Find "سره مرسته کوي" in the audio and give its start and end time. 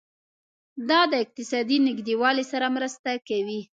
2.51-3.61